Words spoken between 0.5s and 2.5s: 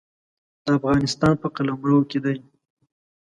د افغانستان په قلمرو کې دی.